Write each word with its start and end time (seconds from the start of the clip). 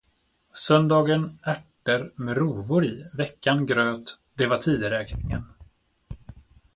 Söndagen 0.53 1.39
ärter 1.45 2.11
med 2.15 2.37
rovor 2.37 2.85
i, 2.85 3.07
veckan 3.13 3.65
gröt, 3.65 4.19
det 4.33 4.47
var 4.47 4.57
tidräkningen. 4.57 5.43